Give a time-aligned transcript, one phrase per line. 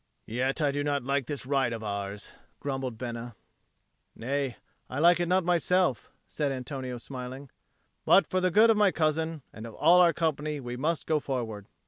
[0.25, 3.35] "Yet I do not like this ride of ours," grumbled Bena.
[4.15, 4.57] "Nay,
[4.89, 7.51] I like it not myself," said Antonio, smiling.
[8.03, 11.19] "But for the good of my cousin and of all our company, we must go
[11.19, 11.67] forward."